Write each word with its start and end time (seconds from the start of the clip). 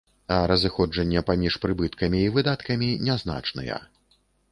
А 0.35 0.37
разыходжанне 0.51 1.21
паміж 1.27 1.57
прыбыткамі 1.65 2.21
і 2.29 2.31
выдаткамі 2.37 2.89
нязначныя. 3.11 3.77